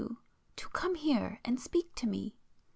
to 0.55 0.67
come 0.69 0.95
here... 0.95 1.39
and 1.45 1.59
speak 1.59 1.93
to 1.93 2.07
me." 2.07 2.33